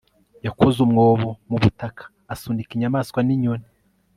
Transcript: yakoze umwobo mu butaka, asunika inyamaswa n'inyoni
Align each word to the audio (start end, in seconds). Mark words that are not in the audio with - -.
yakoze 0.45 0.77
umwobo 0.85 1.27
mu 1.49 1.57
butaka, 1.63 2.03
asunika 2.33 2.71
inyamaswa 2.73 3.19
n'inyoni 3.23 3.67